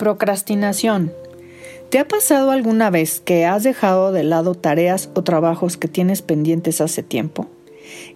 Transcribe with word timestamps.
Procrastinación. 0.00 1.12
¿Te 1.90 1.98
ha 1.98 2.08
pasado 2.08 2.52
alguna 2.52 2.88
vez 2.88 3.20
que 3.20 3.44
has 3.44 3.64
dejado 3.64 4.12
de 4.12 4.24
lado 4.24 4.54
tareas 4.54 5.10
o 5.12 5.22
trabajos 5.24 5.76
que 5.76 5.88
tienes 5.88 6.22
pendientes 6.22 6.80
hace 6.80 7.02
tiempo? 7.02 7.48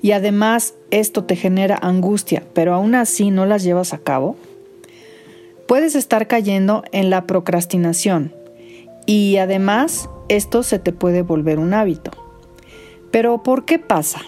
Y 0.01 0.13
además 0.13 0.73
esto 0.91 1.25
te 1.25 1.37
genera 1.37 1.77
angustia, 1.77 2.43
pero 2.55 2.73
aún 2.73 2.95
así 2.95 3.31
no 3.31 3.45
las 3.45 3.65
llevas 3.65 3.93
a 3.93 3.99
cabo? 3.99 4.37
Puedes 5.69 5.95
estar 5.95 6.27
cayendo 6.27 6.85
en 6.91 7.11
la 7.11 7.27
procrastinación 7.27 8.33
y 9.05 9.37
además 9.37 10.09
esto 10.31 10.63
se 10.63 10.79
te 10.79 10.93
puede 10.95 11.21
volver 11.21 11.59
un 11.59 11.75
hábito. 11.75 12.13
Pero 13.11 13.43
¿por 13.43 13.67
qué 13.67 13.79
pasa? 13.79 14.23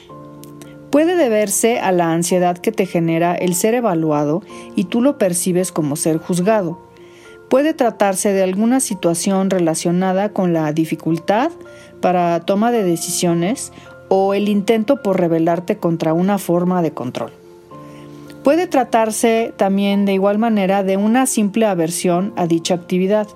Puede 0.91 1.17
deberse 1.17 1.79
a 1.79 1.91
la 1.91 2.13
ansiedad 2.13 2.59
que 2.59 2.71
te 2.71 2.85
genera 2.85 3.35
el 3.35 3.55
ser 3.55 3.73
evaluado 3.73 4.43
y 4.75 4.85
tú 4.85 5.01
lo 5.01 5.17
percibes 5.17 5.73
como 5.73 5.97
ser 5.97 6.19
juzgado 6.19 6.85
Puede 7.49 7.75
tratarse 7.75 8.33
de 8.33 8.43
alguna 8.43 8.81
situación 8.81 9.51
relacionada 9.51 10.31
con 10.31 10.53
la 10.53 10.73
dificultad 10.73 11.51
para 12.01 12.41
toma 12.41 12.73
de 12.73 12.83
decisiones 12.83 13.73
o 14.09 14.35
el 14.35 14.49
intento 14.49 15.03
por 15.03 15.21
rebelarte 15.21 15.79
contra 15.79 16.13
una 16.13 16.39
forma 16.39 16.83
de 16.83 16.93
control. 16.93 17.33
Puede 18.43 18.67
tratarse 18.67 19.53
también 19.57 20.05
de 20.05 20.15
igual 20.15 20.39
manera 20.39 20.83
de 20.83 20.97
una 20.97 21.27
simple 21.27 21.67
aversión 21.67 22.33
a 22.37 22.47
dicha 22.47 22.75
actividad. 22.75 23.27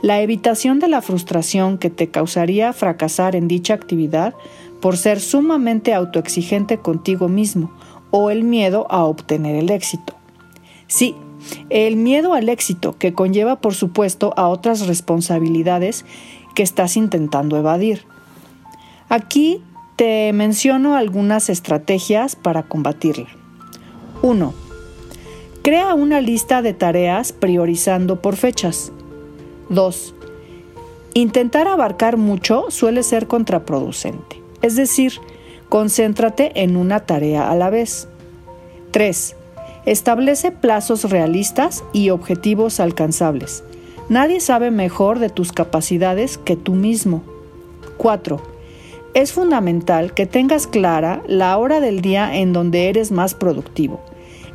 La 0.00 0.20
evitación 0.22 0.78
de 0.78 0.88
la 0.88 1.02
frustración 1.02 1.76
que 1.76 1.90
te 1.90 2.08
causaría 2.08 2.72
fracasar 2.72 3.36
en 3.36 3.48
dicha 3.48 3.74
actividad 3.74 4.34
por 4.80 4.96
ser 4.96 5.20
sumamente 5.20 5.92
autoexigente 5.92 6.78
contigo 6.78 7.28
mismo 7.28 7.70
o 8.10 8.30
el 8.30 8.44
miedo 8.44 8.86
a 8.90 9.04
obtener 9.04 9.56
el 9.56 9.70
éxito. 9.70 10.14
Sí, 10.86 11.14
el 11.70 11.96
miedo 11.96 12.34
al 12.34 12.48
éxito, 12.48 12.96
que 12.98 13.12
conlleva 13.12 13.60
por 13.60 13.74
supuesto 13.74 14.32
a 14.36 14.48
otras 14.48 14.86
responsabilidades 14.86 16.04
que 16.54 16.62
estás 16.62 16.96
intentando 16.96 17.56
evadir. 17.56 18.04
Aquí 19.08 19.62
te 19.96 20.32
menciono 20.32 20.96
algunas 20.96 21.48
estrategias 21.48 22.36
para 22.36 22.62
combatirla. 22.62 23.28
1. 24.22 24.54
Crea 25.62 25.94
una 25.94 26.20
lista 26.20 26.62
de 26.62 26.74
tareas 26.74 27.32
priorizando 27.32 28.22
por 28.22 28.36
fechas. 28.36 28.92
2. 29.70 30.14
Intentar 31.14 31.68
abarcar 31.68 32.16
mucho 32.16 32.66
suele 32.70 33.02
ser 33.02 33.26
contraproducente, 33.26 34.42
es 34.62 34.76
decir, 34.76 35.14
concéntrate 35.68 36.62
en 36.62 36.76
una 36.76 37.00
tarea 37.00 37.50
a 37.50 37.56
la 37.56 37.70
vez. 37.70 38.08
3. 38.92 39.36
Establece 39.88 40.50
plazos 40.50 41.08
realistas 41.08 41.82
y 41.94 42.10
objetivos 42.10 42.78
alcanzables. 42.78 43.64
Nadie 44.10 44.38
sabe 44.40 44.70
mejor 44.70 45.18
de 45.18 45.30
tus 45.30 45.50
capacidades 45.50 46.36
que 46.36 46.56
tú 46.56 46.74
mismo. 46.74 47.22
4. 47.96 48.38
Es 49.14 49.32
fundamental 49.32 50.12
que 50.12 50.26
tengas 50.26 50.66
clara 50.66 51.22
la 51.26 51.56
hora 51.56 51.80
del 51.80 52.02
día 52.02 52.36
en 52.36 52.52
donde 52.52 52.90
eres 52.90 53.10
más 53.10 53.32
productivo 53.32 54.02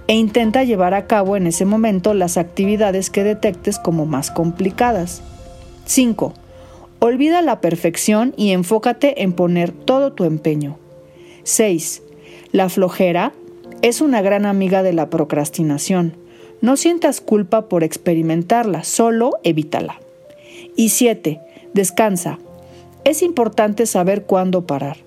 e 0.06 0.14
intenta 0.14 0.66
llevar 0.66 0.94
a 0.94 1.08
cabo 1.08 1.36
en 1.36 1.48
ese 1.48 1.66
momento 1.66 2.14
las 2.14 2.38
actividades 2.38 3.10
que 3.10 3.24
detectes 3.24 3.80
como 3.80 4.06
más 4.06 4.30
complicadas. 4.30 5.24
5. 5.86 6.32
Olvida 7.00 7.42
la 7.42 7.60
perfección 7.60 8.36
y 8.38 8.52
enfócate 8.52 9.24
en 9.24 9.34
poner 9.34 9.72
todo 9.72 10.14
tu 10.14 10.26
empeño. 10.26 10.78
6. 11.42 12.04
La 12.52 12.70
flojera 12.70 13.34
es 13.82 14.02
una 14.02 14.22
gran 14.22 14.46
amiga 14.46 14.84
de 14.84 14.94
la 14.94 15.10
procrastinación. 15.10 16.16
No 16.62 16.78
sientas 16.78 17.20
culpa 17.20 17.68
por 17.68 17.84
experimentarla, 17.84 18.84
solo 18.84 19.32
evítala. 19.44 20.00
Y 20.76 20.90
7. 20.90 21.42
Descansa. 21.74 22.40
Es 23.04 23.22
importante 23.22 23.86
saber 23.86 24.24
cuándo 24.24 24.66
parar. 24.66 24.98